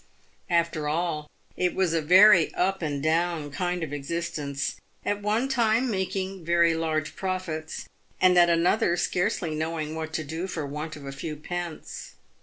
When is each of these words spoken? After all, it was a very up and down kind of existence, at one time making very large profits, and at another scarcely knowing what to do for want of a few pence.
After 0.49 0.87
all, 0.89 1.29
it 1.55 1.75
was 1.75 1.93
a 1.93 2.01
very 2.01 2.51
up 2.55 2.81
and 2.81 3.03
down 3.03 3.51
kind 3.51 3.83
of 3.83 3.93
existence, 3.93 4.77
at 5.05 5.21
one 5.21 5.47
time 5.47 5.91
making 5.91 6.43
very 6.43 6.73
large 6.73 7.15
profits, 7.15 7.87
and 8.19 8.35
at 8.35 8.49
another 8.49 8.97
scarcely 8.97 9.53
knowing 9.53 9.93
what 9.93 10.11
to 10.13 10.23
do 10.23 10.47
for 10.47 10.65
want 10.65 10.95
of 10.95 11.05
a 11.05 11.11
few 11.11 11.35
pence. 11.35 12.15